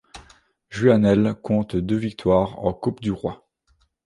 Juanele 0.71 1.35
compte 1.43 1.75
deux 1.75 1.95
victoires 1.95 2.57
en 2.65 2.73
Coupe 2.73 3.01
du 3.01 3.11
Roi. 3.11 3.45